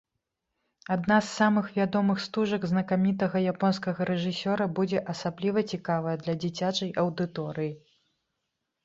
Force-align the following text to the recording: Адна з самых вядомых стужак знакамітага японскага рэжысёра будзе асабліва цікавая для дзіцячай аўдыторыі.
Адна 0.93 1.15
з 1.25 1.27
самых 1.41 1.65
вядомых 1.79 2.17
стужак 2.27 2.65
знакамітага 2.71 3.37
японскага 3.53 4.07
рэжысёра 4.11 4.67
будзе 4.79 5.03
асабліва 5.13 5.65
цікавая 5.75 6.15
для 6.23 6.35
дзіцячай 6.45 6.89
аўдыторыі. 7.05 7.69